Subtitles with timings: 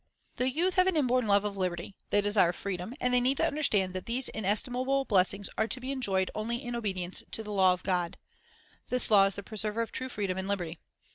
[0.37, 2.95] The youth have an inborn love of liberty; they desire freedom;.
[2.99, 6.73] and they need to understand that these inestimable blessings are to be enjoyed only in
[6.73, 8.17] obedi ence to the law of God.
[8.89, 10.79] This law is the preserver of true freedom and liberty.